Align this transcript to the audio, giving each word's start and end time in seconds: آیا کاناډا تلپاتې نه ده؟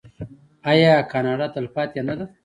آیا 0.69 0.93
کاناډا 1.11 1.47
تلپاتې 1.55 2.01
نه 2.07 2.13
ده؟ 2.17 2.25